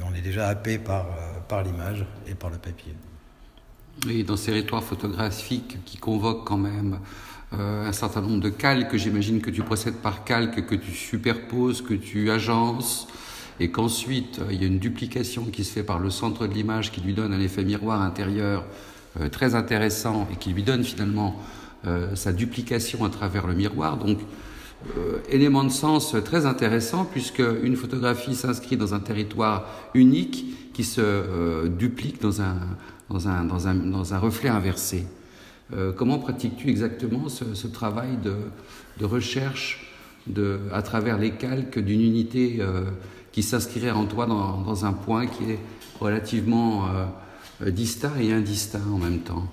on 0.09 0.15
est 0.15 0.21
déjà 0.21 0.47
happé 0.47 0.79
par 0.79 1.07
par 1.47 1.63
l'image 1.63 2.05
et 2.27 2.33
par 2.33 2.49
le 2.49 2.57
papier. 2.57 2.95
Oui, 4.05 4.23
dans 4.23 4.35
ces 4.35 4.51
territoires 4.51 4.83
photographiques 4.83 5.77
qui 5.85 5.97
convoquent 5.97 6.45
quand 6.45 6.57
même 6.57 6.93
euh, 6.93 6.97
un 7.59 7.91
certain 7.91 8.21
nombre 8.21 8.41
de 8.41 8.49
calques. 8.49 8.95
J'imagine 8.95 9.41
que 9.41 9.49
tu 9.49 9.61
procèdes 9.61 9.95
par 9.95 10.23
calque, 10.23 10.65
que 10.65 10.75
tu 10.75 10.91
superposes, 10.91 11.81
que 11.81 11.93
tu 11.93 12.31
agences. 12.31 13.07
et 13.59 13.71
qu'ensuite 13.71 14.41
il 14.51 14.61
y 14.61 14.65
a 14.65 14.67
une 14.67 14.79
duplication 14.79 15.45
qui 15.45 15.63
se 15.63 15.71
fait 15.71 15.83
par 15.83 15.99
le 15.99 16.09
centre 16.09 16.45
de 16.45 16.53
l'image 16.53 16.91
qui 16.91 16.99
lui 16.99 17.13
donne 17.13 17.33
un 17.33 17.39
effet 17.39 17.63
miroir 17.63 18.01
intérieur 18.01 18.65
très 19.31 19.55
intéressant 19.55 20.27
et 20.31 20.35
qui 20.35 20.51
lui 20.51 20.63
donne 20.63 20.83
finalement 20.83 21.39
sa 22.15 22.33
duplication 22.33 23.05
à 23.05 23.09
travers 23.09 23.47
le 23.47 23.53
miroir. 23.53 23.97
Donc 23.97 24.19
euh, 24.97 25.17
élément 25.29 25.63
de 25.63 25.69
sens 25.69 26.15
très 26.23 26.45
intéressant 26.45 27.05
puisque 27.05 27.41
une 27.63 27.75
photographie 27.75 28.35
s'inscrit 28.35 28.77
dans 28.77 28.93
un 28.93 28.99
territoire 28.99 29.67
unique 29.95 30.45
qui 30.73 30.83
se 30.83 31.01
euh, 31.01 31.67
duplique 31.67 32.21
dans 32.21 32.41
un, 32.41 32.55
dans, 33.09 33.27
un, 33.27 33.45
dans, 33.45 33.67
un, 33.67 33.73
dans 33.73 34.13
un 34.13 34.19
reflet 34.19 34.49
inversé. 34.49 35.05
Euh, 35.73 35.91
comment 35.91 36.19
pratiques-tu 36.19 36.69
exactement 36.69 37.27
ce, 37.29 37.67
travail 37.67 38.17
de, 38.23 39.05
recherche 39.05 39.91
à 40.71 40.81
travers 40.81 41.17
les 41.17 41.31
calques 41.31 41.79
d'une 41.79 42.01
unité 42.01 42.59
qui 43.31 43.43
s'inscrirait 43.43 43.91
en 43.91 44.05
toi 44.05 44.25
dans, 44.25 44.85
un 44.85 44.93
point 44.93 45.27
qui 45.27 45.51
est 45.51 45.59
relativement 45.99 46.85
distinct 47.61 48.17
et 48.19 48.33
indistinct 48.33 48.81
en 48.91 48.97
même 48.97 49.19
temps? 49.19 49.45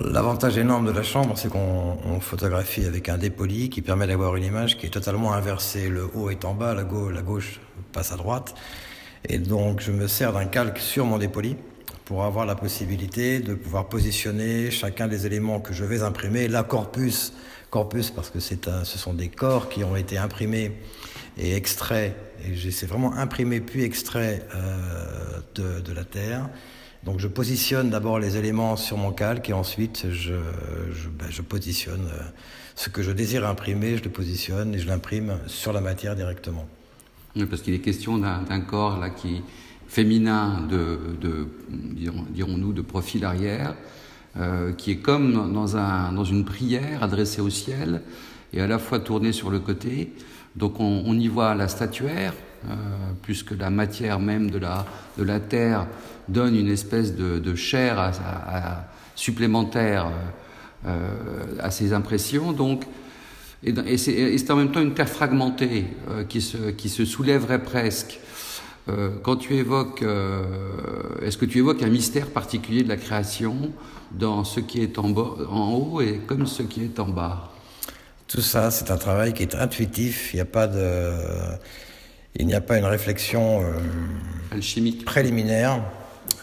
L'avantage 0.00 0.58
énorme 0.58 0.86
de 0.86 0.90
la 0.90 1.02
chambre, 1.02 1.36
c'est 1.36 1.48
qu'on 1.48 2.18
photographie 2.20 2.84
avec 2.86 3.08
un 3.08 3.18
dépoli 3.18 3.68
qui 3.68 3.82
permet 3.82 4.06
d'avoir 4.06 4.34
une 4.34 4.44
image 4.44 4.78
qui 4.78 4.86
est 4.86 4.90
totalement 4.90 5.32
inversée. 5.32 5.88
Le 5.88 6.08
haut 6.14 6.30
est 6.30 6.44
en 6.44 6.54
bas, 6.54 6.74
la 6.74 6.82
gauche, 6.82 7.14
la 7.14 7.22
gauche 7.22 7.60
passe 7.92 8.10
à 8.10 8.16
droite. 8.16 8.54
Et 9.28 9.38
donc 9.38 9.80
je 9.80 9.92
me 9.92 10.08
sers 10.08 10.32
d'un 10.32 10.46
calque 10.46 10.78
sur 10.78 11.04
mon 11.04 11.18
dépoli 11.18 11.56
pour 12.06 12.22
avoir 12.22 12.46
la 12.46 12.54
possibilité 12.54 13.40
de 13.40 13.54
pouvoir 13.54 13.88
positionner 13.88 14.70
chacun 14.70 15.08
des 15.08 15.26
éléments 15.26 15.60
que 15.60 15.74
je 15.74 15.84
vais 15.84 16.02
imprimer. 16.02 16.46
La 16.46 16.62
corpus, 16.62 17.32
corpus 17.68 18.10
parce 18.10 18.30
que 18.30 18.38
c'est 18.38 18.70
ce 18.84 18.96
sont 18.96 19.12
des 19.12 19.28
corps 19.28 19.68
qui 19.68 19.82
ont 19.82 19.96
été 19.96 20.16
imprimés 20.16 20.72
et 21.36 21.54
extraits. 21.54 22.14
Et 22.44 22.70
c'est 22.70 22.86
vraiment 22.86 23.12
imprimé 23.14 23.60
puis 23.60 23.82
extrait 23.82 24.46
euh, 24.54 25.40
de, 25.56 25.80
de 25.80 25.92
la 25.92 26.04
terre. 26.04 26.48
Donc 27.02 27.18
je 27.18 27.26
positionne 27.26 27.90
d'abord 27.90 28.20
les 28.20 28.36
éléments 28.36 28.76
sur 28.76 28.96
mon 28.98 29.10
calque 29.10 29.50
et 29.50 29.52
ensuite 29.52 30.06
je, 30.12 30.34
ben, 31.10 31.26
positionne 31.48 32.06
euh, 32.06 32.22
ce 32.76 32.88
que 32.88 33.02
je 33.02 33.10
désire 33.10 33.44
imprimer, 33.46 33.96
je 33.96 34.04
le 34.04 34.10
positionne 34.10 34.76
et 34.76 34.78
je 34.78 34.86
l'imprime 34.86 35.38
sur 35.48 35.72
la 35.72 35.80
matière 35.80 36.14
directement. 36.14 36.66
Oui, 37.34 37.46
parce 37.46 37.62
qu'il 37.62 37.74
est 37.74 37.80
question 37.80 38.16
d'un 38.16 38.60
corps 38.60 38.98
là 38.98 39.10
qui 39.10 39.42
féminin 39.88 40.66
de, 40.68 40.98
dirons-nous, 42.30 42.72
de 42.72 42.82
profil 42.82 43.24
arrière, 43.24 43.74
euh, 44.38 44.72
qui 44.72 44.90
est 44.90 44.96
comme 44.96 45.52
dans, 45.54 45.78
un, 45.78 46.12
dans 46.12 46.24
une 46.24 46.44
prière 46.44 47.02
adressée 47.02 47.40
au 47.40 47.48
ciel 47.48 48.02
et 48.52 48.60
à 48.60 48.66
la 48.66 48.78
fois 48.78 48.98
tournée 48.98 49.32
sur 49.32 49.50
le 49.50 49.60
côté. 49.60 50.12
Donc 50.56 50.78
on, 50.78 51.18
y 51.18 51.28
voit 51.28 51.54
la 51.54 51.68
statuaire, 51.68 52.34
euh, 52.66 52.74
puisque 53.22 53.52
la 53.52 53.70
matière 53.70 54.20
même 54.20 54.50
de 54.50 54.58
la, 54.58 54.84
de 55.16 55.22
la 55.22 55.40
terre 55.40 55.86
donne 56.28 56.54
une 56.54 56.68
espèce 56.68 57.14
de, 57.14 57.54
chair 57.54 57.98
à, 57.98 58.84
supplémentaire 59.14 60.10
euh, 60.86 61.08
à 61.60 61.70
ces 61.70 61.94
impressions. 61.94 62.52
Donc, 62.52 62.84
et, 63.62 63.96
c'est 63.96 64.50
en 64.50 64.56
même 64.56 64.70
temps 64.70 64.82
une 64.82 64.94
terre 64.94 65.08
fragmentée 65.08 65.86
qui, 66.28 66.42
se, 66.42 66.70
qui 66.72 66.90
se 66.90 67.06
soulèverait 67.06 67.62
presque. 67.62 68.20
Euh, 68.88 69.10
quand 69.22 69.36
tu 69.36 69.54
évoques, 69.56 70.04
est-ce 71.22 71.36
que 71.36 71.44
tu 71.44 71.58
évoques 71.58 71.82
un 71.82 71.88
mystère 71.88 72.30
particulier 72.30 72.82
de 72.82 72.88
la 72.88 72.96
création 72.96 73.72
dans 74.12 74.44
ce 74.44 74.60
qui 74.60 74.80
est 74.82 74.98
en, 74.98 75.12
en 75.12 75.74
haut 75.74 76.00
et 76.00 76.20
comme 76.26 76.46
ce 76.46 76.62
qui 76.62 76.84
est 76.84 77.00
en 77.00 77.08
bas? 77.08 77.50
Tout 78.28 78.40
ça, 78.40 78.70
c'est 78.70 78.90
un 78.90 78.96
travail 78.96 79.34
qui 79.34 79.42
est 79.42 79.54
intuitif. 79.54 80.32
Il 80.32 80.36
n'y 80.36 80.42
a 80.42 80.46
pas 80.46 80.66
de, 80.66 81.12
il 82.36 82.46
n'y 82.46 82.54
a 82.54 82.60
pas 82.60 82.78
une 82.78 82.84
réflexion 82.84 83.62
alchimique 84.52 85.04
préliminaire. 85.04 85.82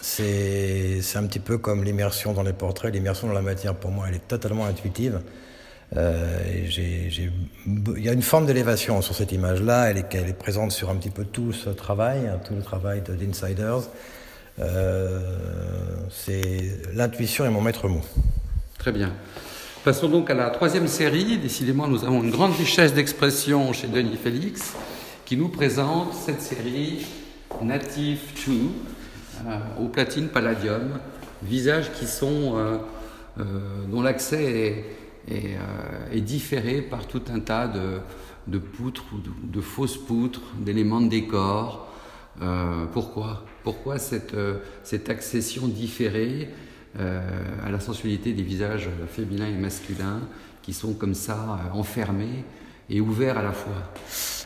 C'est 0.00 1.00
un 1.14 1.26
petit 1.26 1.40
peu 1.40 1.56
comme 1.56 1.82
l'immersion 1.82 2.34
dans 2.34 2.42
les 2.42 2.52
portraits. 2.52 2.92
L'immersion 2.92 3.26
dans 3.26 3.34
la 3.34 3.42
matière, 3.42 3.74
pour 3.74 3.90
moi, 3.90 4.06
elle 4.08 4.16
est 4.16 4.28
totalement 4.28 4.66
intuitive. 4.66 5.20
Euh, 5.96 6.38
il 7.66 8.04
y 8.04 8.08
a 8.08 8.12
une 8.12 8.22
forme 8.22 8.46
d'élévation 8.46 9.00
sur 9.02 9.14
cette 9.14 9.32
image-là. 9.32 9.90
Elle 9.90 9.98
est, 9.98 10.38
présente 10.38 10.72
sur 10.72 10.90
un 10.90 10.96
petit 10.96 11.10
peu 11.10 11.24
tout 11.24 11.52
ce 11.52 11.70
travail, 11.70 12.26
hein, 12.26 12.40
tout 12.44 12.54
le 12.54 12.62
travail 12.62 13.02
d'Insiders. 13.02 13.82
Euh, 14.60 15.20
L'intuition 16.94 17.44
est 17.44 17.50
mon 17.50 17.60
maître 17.60 17.88
mot. 17.88 18.02
Très 18.78 18.92
bien. 18.92 19.12
Passons 19.84 20.08
donc 20.08 20.30
à 20.30 20.34
la 20.34 20.50
troisième 20.50 20.88
série. 20.88 21.38
Décidément, 21.38 21.86
nous 21.86 22.04
avons 22.04 22.22
une 22.22 22.30
grande 22.30 22.54
richesse 22.56 22.94
d'expression 22.94 23.72
chez 23.72 23.86
Denis 23.86 24.16
Félix 24.22 24.74
qui 25.24 25.36
nous 25.36 25.48
présente 25.48 26.14
cette 26.14 26.40
série 26.40 27.06
Native 27.62 28.20
2 28.46 28.52
euh, 28.52 29.58
au 29.80 29.88
platine 29.88 30.28
palladium, 30.28 30.98
visages 31.42 31.92
qui 31.92 32.06
sont, 32.06 32.80
dont 33.88 34.02
l'accès 34.02 34.42
est, 34.42 34.84
est, 35.28 36.20
différé 36.20 36.82
par 36.82 37.06
tout 37.06 37.22
un 37.32 37.40
tas 37.40 37.66
de, 37.68 37.98
de 38.46 38.58
poutres 38.58 39.04
ou 39.12 39.18
de, 39.46 39.60
fausses 39.60 39.96
poutres, 39.96 40.42
d'éléments 40.58 41.00
de 41.00 41.08
décor. 41.08 41.92
pourquoi? 42.92 43.44
Pourquoi 43.62 43.98
cette, 43.98 44.36
cette 44.82 45.08
accession 45.08 45.66
différée 45.68 46.50
à 46.98 47.70
la 47.70 47.80
sensualité 47.80 48.32
des 48.32 48.42
visages 48.42 48.90
féminins 49.08 49.48
et 49.48 49.52
masculins 49.52 50.20
qui 50.62 50.72
sont 50.72 50.92
comme 50.92 51.14
ça 51.14 51.60
enfermés 51.72 52.44
et 52.90 53.00
ouverts 53.00 53.38
à 53.38 53.42
la 53.42 53.52
fois? 53.52 53.92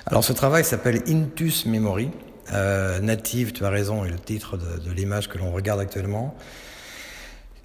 Alors 0.06 0.25
ce 0.25 0.32
travail 0.32 0.64
s'appelle 0.64 1.02
Intus 1.06 1.66
Memory. 1.66 2.11
Euh, 2.52 2.99
native, 3.00 3.52
tu 3.52 3.64
as 3.64 3.68
raison, 3.68 4.04
est 4.06 4.11
le 4.11 4.18
titre 4.18 4.56
de, 4.56 4.90
l'image 4.90 5.28
que 5.28 5.37
l'on 5.37 5.52
regarde 5.52 5.80
actuellement. 5.80 6.35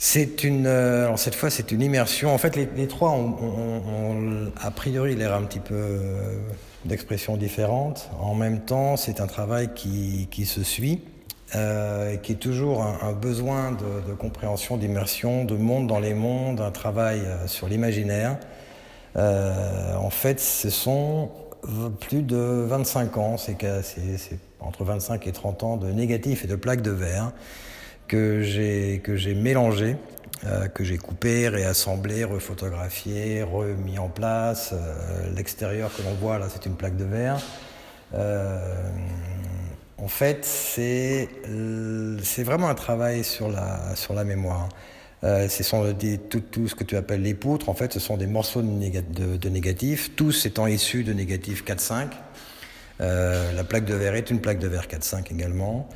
C'est 0.06 0.44
une, 0.44 0.68
euh, 0.68 1.16
cette 1.16 1.34
fois, 1.34 1.50
c'est 1.50 1.72
une 1.72 1.82
immersion. 1.82 2.36
En 2.36 2.38
fait, 2.38 2.58
les, 2.58 2.88
trois 2.90 3.12
ont, 3.12 4.52
a 4.62 4.70
priori 4.70 5.16
l'air 5.16 5.34
un 5.34 5.44
petit 5.44 5.62
peu 5.62 5.76
euh, 5.76 6.40
d'expression 6.84 7.38
différente. 7.38 8.10
En 8.20 8.36
même 8.36 8.60
temps, 8.60 8.98
c'est 8.98 9.22
un 9.22 9.28
travail 9.28 9.70
qui, 9.74 10.28
qui 10.30 10.46
se 10.46 10.62
suit, 10.62 11.00
qui 11.54 12.32
est 12.34 12.40
toujours 12.40 12.84
un, 12.84 13.14
besoin 13.14 13.72
de, 13.72 14.14
compréhension, 14.14 14.76
d'immersion, 14.76 15.46
de 15.46 15.56
monde 15.56 15.88
dans 15.88 16.02
les 16.02 16.14
mondes, 16.14 16.60
un 16.60 16.72
travail 16.72 17.22
sur 17.46 17.70
l'imaginaire. 17.70 18.38
en 19.16 20.10
fait, 20.10 20.42
ce 20.42 20.70
sont 20.70 21.32
plus 22.02 22.24
de 22.24 22.66
25 22.68 23.18
ans, 23.18 23.38
c'est 23.38 23.56
entre 24.60 24.84
25 24.84 25.28
et 25.28 25.32
30 25.32 25.64
ans 25.64 25.78
de 25.78 25.90
négatifs 25.92 26.44
et 26.44 26.48
de 26.48 26.58
plaques 26.58 26.82
de 26.82 26.92
verre 26.92 27.32
que 28.08 28.42
j'ai 28.42 29.02
que 29.04 29.16
j'ai 29.16 29.34
mélangé, 29.34 29.96
euh, 30.46 30.68
que 30.68 30.84
j'ai 30.84 30.98
coupé, 30.98 31.48
réassemblé, 31.48 32.24
refotographié, 32.24 33.44
remis 33.44 34.00
en 34.00 34.10
place. 34.10 34.72
Euh, 34.74 35.34
l'extérieur 35.36 35.92
que 35.96 36.02
l'on 36.04 36.14
voit 36.14 36.40
là, 36.40 36.48
c'est 36.50 36.66
une 36.66 36.76
plaque 36.76 36.98
de 36.98 37.06
verre. 37.06 37.40
Euh, 38.14 38.60
en 39.98 40.08
fait, 40.08 40.46
c'est 40.46 41.30
c'est 42.22 42.44
vraiment 42.44 42.70
un 42.70 42.76
travail 42.76 43.24
sur 43.24 43.50
la 43.50 43.96
sur 43.96 44.14
la 44.14 44.24
mémoire. 44.24 44.70
ce 45.24 45.64
sont 45.64 45.92
des, 45.94 46.18
tout, 46.18 46.42
tout, 46.42 46.68
ce 46.68 46.76
que 46.76 46.84
tu 46.84 46.98
appelles 46.98 47.22
les 47.22 47.34
poutres. 47.34 47.70
En 47.70 47.74
fait, 47.74 47.94
ce 47.94 48.00
sont 48.00 48.18
des 48.18 48.28
morceaux 48.28 48.62
de, 48.62 49.38
de 49.38 49.50
négatifs, 49.50 50.16
tous 50.16 50.46
étant 50.46 50.68
issus 50.68 51.04
de 51.04 51.14
négatifs 51.14 51.64
4-5. 51.64 52.10
Euh, 53.02 53.52
la 53.54 53.64
plaque 53.64 53.86
de 53.86 53.96
verre 53.96 54.16
est 54.16 54.30
une 54.30 54.40
plaque 54.40 54.60
de 54.60 54.68
verre 54.68 54.88
4-5 54.88 55.32
également. 55.34 55.88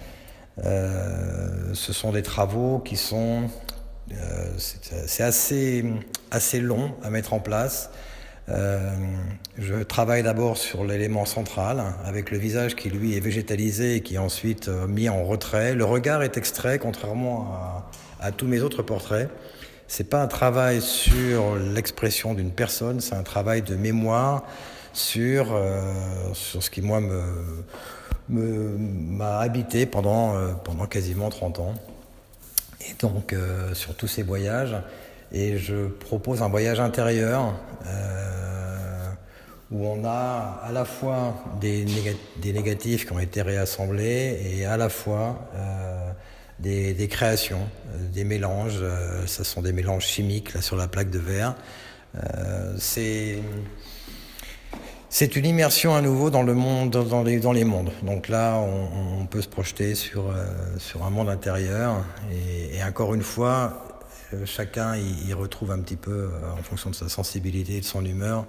Euh, 0.65 1.73
ce 1.73 1.93
sont 1.93 2.11
des 2.11 2.23
travaux 2.23 2.79
qui 2.79 2.97
sont 2.97 3.43
euh, 4.11 4.15
c'est 4.57 5.23
assez, 5.23 5.85
assez 6.31 6.59
long 6.59 6.95
à 7.03 7.09
mettre 7.09 7.33
en 7.33 7.39
place. 7.39 7.89
je 8.47 9.83
travaille 9.83 10.23
d'abord 10.23 10.57
sur 10.57 10.85
l'élément 10.85 11.25
central, 11.25 11.83
avec 12.05 12.31
le 12.31 12.37
visage 12.37 12.75
qui 12.75 12.89
lui 12.89 13.17
est 13.17 13.19
végétalisé 13.19 13.95
et 13.95 14.01
qui 14.01 14.15
est 14.15 14.19
ensuite 14.19 14.69
mis 14.87 15.09
en 15.09 15.25
retrait. 15.25 15.75
Le 15.75 15.83
regard 15.83 16.23
est 16.23 16.37
extrait, 16.37 16.79
contrairement 16.79 17.53
à, 18.21 18.31
tous 18.31 18.47
mes 18.47 18.61
autres 18.61 18.83
portraits. 18.83 19.29
C'est 19.87 20.09
pas 20.09 20.21
un 20.21 20.27
travail 20.27 20.81
sur 20.81 21.55
l'expression 21.55 22.33
d'une 22.33 22.51
personne, 22.51 23.01
c'est 23.01 23.15
un 23.15 23.23
travail 23.23 23.61
de 23.61 23.75
mémoire 23.75 24.43
sur, 24.97 25.53
euh, 25.53 25.93
sur 26.33 26.63
ce 26.63 26.69
qui, 26.69 26.81
moi, 26.81 26.99
m'a 28.29 29.39
habité 29.39 29.85
pendant, 29.85 30.35
euh, 30.35 30.53
pendant 30.63 30.85
quasiment 30.85 31.29
30 31.29 31.59
ans. 31.59 31.73
Et 32.81 32.93
donc, 32.99 33.33
euh, 33.33 33.73
sur 33.73 33.95
tous 33.95 34.07
ces 34.07 34.23
voyages. 34.23 34.75
Et 35.31 35.57
je 35.57 35.87
propose 35.87 36.41
un 36.41 36.49
voyage 36.49 36.79
intérieur 36.79 37.53
où 39.69 39.85
on 39.85 40.05
a 40.05 40.61
à 40.63 40.71
la 40.71 40.85
fois 40.85 41.43
des, 41.59 41.85
des, 42.37 42.53
négatifs 42.53 43.05
qui 43.05 43.11
ont 43.11 43.19
été 43.19 43.41
réassemblés 43.41 44.39
et 44.57 44.65
à 44.65 44.77
la 44.77 44.87
fois 44.87 45.51
des, 46.59 46.93
des, 46.93 47.07
créations, 47.09 47.67
des 48.13 48.23
mélanges. 48.23 48.81
ce 49.25 49.43
sont 49.43 49.61
des 49.61 49.73
mélanges 49.73 50.05
chimiques 50.05 50.53
là 50.53 50.61
sur 50.61 50.77
la 50.77 50.87
plaque 50.87 51.09
de 51.09 51.19
verre. 51.19 51.55
c'est 52.77 53.39
C'est 55.09 55.37
une 55.37 55.45
immersion 55.45 55.95
à 55.95 56.01
nouveau 56.01 56.29
dans 56.29 56.43
le 56.43 56.53
monde, 56.53 56.91
dans 56.91 57.23
les, 57.23 57.63
mondes. 57.63 57.91
Donc 58.03 58.27
là, 58.27 58.59
on, 58.59 59.25
peut 59.25 59.41
se 59.41 59.47
projeter 59.47 59.95
sur, 59.95 60.29
euh, 60.29 60.45
sur 60.79 61.05
un 61.05 61.09
monde 61.09 61.29
intérieur. 61.29 62.03
Et, 62.73 62.83
encore 62.83 63.13
une 63.13 63.21
fois, 63.21 64.01
euh, 64.33 64.45
chacun 64.45 64.97
y, 64.97 65.33
retrouve 65.33 65.71
un 65.71 65.79
petit 65.79 65.95
peu, 65.95 66.11
euh, 66.11 66.51
en 66.51 66.61
fonction 66.61 66.89
de 66.89 66.95
sa 66.95 67.07
sensibilité 67.07 67.77
et 67.77 67.79
de 67.79 67.85
son 67.85 68.05
humeur, 68.05 68.45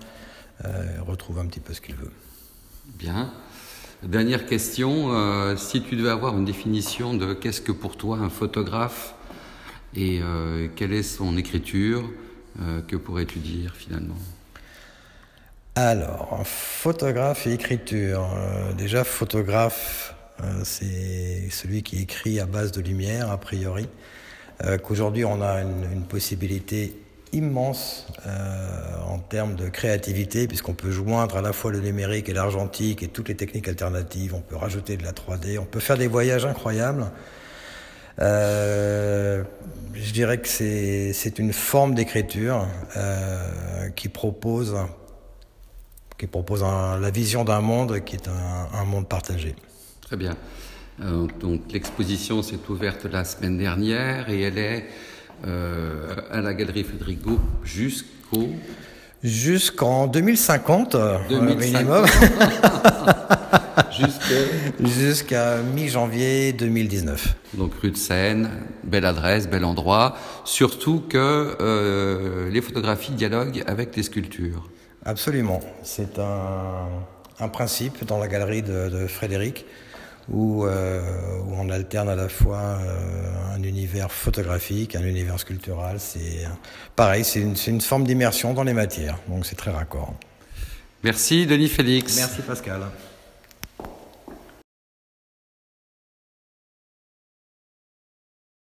retrouve 1.06 1.38
un 1.38 1.46
petit 1.46 1.60
peu 1.60 1.72
ce 1.72 1.80
qu'il 1.80 1.94
veut. 1.94 2.10
Bien. 2.98 3.32
Dernière 4.02 4.44
question, 4.44 5.56
si 5.56 5.82
tu 5.82 5.94
devais 5.94 6.10
avoir 6.10 6.36
une 6.36 6.44
définition 6.44 7.14
de 7.14 7.32
qu'est-ce 7.32 7.60
que 7.60 7.70
pour 7.70 7.96
toi 7.96 8.18
un 8.18 8.28
photographe 8.28 9.14
et 9.94 10.20
quelle 10.74 10.92
est 10.92 11.04
son 11.04 11.36
écriture, 11.36 12.10
que 12.88 12.96
pourrais-tu 12.96 13.38
dire 13.38 13.72
finalement? 13.76 14.16
Alors, 15.86 16.40
photographe 16.44 17.46
et 17.46 17.52
écriture. 17.52 18.28
Euh, 18.36 18.72
déjà, 18.72 19.04
photographe, 19.04 20.14
euh, 20.42 20.62
c'est 20.64 21.48
celui 21.50 21.84
qui 21.84 22.02
écrit 22.02 22.40
à 22.40 22.46
base 22.46 22.72
de 22.72 22.80
lumière, 22.80 23.30
a 23.30 23.38
priori. 23.38 23.88
Euh, 24.64 24.76
qu'aujourd'hui, 24.78 25.24
on 25.24 25.40
a 25.40 25.62
une, 25.62 26.02
possibilité 26.02 26.94
immense 27.32 28.06
en 29.06 29.18
termes 29.18 29.54
de 29.54 29.68
créativité, 29.68 30.48
puisqu'on 30.48 30.72
peut 30.72 30.90
joindre 30.90 31.36
à 31.36 31.42
la 31.42 31.52
fois 31.52 31.70
le 31.70 31.80
numérique 31.80 32.30
et 32.30 32.32
l'argentique 32.32 33.02
et 33.02 33.08
toutes 33.08 33.28
les 33.28 33.36
techniques 33.36 33.68
alternatives. 33.68 34.34
On 34.34 34.40
peut 34.40 34.56
rajouter 34.56 34.96
de 34.96 35.04
la 35.04 35.12
3D, 35.12 35.58
on 35.58 35.66
peut 35.66 35.78
faire 35.78 35.98
des 35.98 36.06
voyages 36.06 36.46
incroyables. 36.46 37.04
je 38.18 39.44
dirais 40.12 40.38
que 40.38 40.48
c'est 40.48 41.38
une 41.38 41.52
forme 41.52 41.94
d'écriture 41.94 42.66
qui 43.94 44.08
propose 44.08 44.74
qui 46.18 46.26
propose 46.26 46.62
la 46.62 47.10
vision 47.10 47.44
d'un 47.44 47.60
monde 47.60 48.04
qui 48.04 48.16
est 48.16 48.28
un, 48.28 48.84
monde 48.84 49.08
partagé. 49.08 49.54
Très 50.00 50.16
bien. 50.16 50.36
Euh, 51.00 51.28
donc 51.40 51.60
l'exposition 51.72 52.42
s'est 52.42 52.58
ouverte 52.68 53.04
la 53.04 53.24
semaine 53.24 53.56
dernière 53.56 54.28
et 54.28 54.40
elle 54.42 54.58
est 54.58 54.84
euh, 55.46 56.16
à 56.30 56.40
la 56.40 56.54
Galerie 56.54 56.84
Federico 56.84 57.38
jusqu'au... 57.62 58.48
Jusqu'en 59.22 60.06
2050, 60.06 60.96
2050. 61.28 61.58
minimum. 61.58 62.06
Jusqu'à 64.80 65.56
mi-janvier 65.74 66.52
2019. 66.52 67.36
Donc 67.54 67.72
rue 67.82 67.90
de 67.90 67.96
Seine, 67.96 68.48
belle 68.84 69.04
adresse, 69.04 69.48
bel 69.48 69.64
endroit. 69.64 70.16
Surtout 70.44 71.02
que 71.08 71.56
euh, 71.60 72.48
les 72.50 72.60
photographies 72.60 73.10
dialoguent 73.12 73.64
avec 73.66 73.96
les 73.96 74.04
sculptures. 74.04 74.68
Absolument. 75.08 75.60
C'est 75.82 76.18
un, 76.18 77.48
principe 77.48 78.04
dans 78.04 78.18
la 78.18 78.28
galerie 78.28 78.60
de, 78.60 79.06
Frédéric 79.06 79.64
où, 80.30 80.66
euh, 80.66 81.00
où, 81.46 81.54
on 81.56 81.70
alterne 81.70 82.10
à 82.10 82.14
la 82.14 82.28
fois 82.28 82.58
euh, 82.58 83.54
un 83.56 83.62
univers 83.62 84.12
photographique, 84.12 84.96
un 84.96 85.04
univers 85.04 85.40
sculptural. 85.40 85.98
C'est 85.98 86.46
pareil, 86.94 87.24
c'est 87.24 87.40
une, 87.40 87.56
une 87.66 87.80
forme 87.80 88.04
d'immersion 88.04 88.52
dans 88.52 88.64
les 88.64 88.74
matières. 88.74 89.18
Donc 89.28 89.46
c'est 89.46 89.56
très 89.56 89.70
raccord. 89.70 90.12
Merci 91.02 91.46
Denis 91.46 91.68
Félix. 91.68 92.16
Merci 92.16 92.42
Pascal. 92.42 92.82